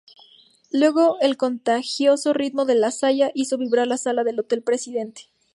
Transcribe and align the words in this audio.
Luego 0.71 1.19
el 1.21 1.37
contagioso 1.37 2.33
ritmo 2.33 2.65
de 2.65 2.73
la 2.73 2.89
saya 2.89 3.29
hizo 3.35 3.59
vibrar 3.59 3.85
la 3.85 3.97
sala 3.97 4.23
del 4.23 4.39
hotel 4.39 4.63
presidente. 4.63 5.29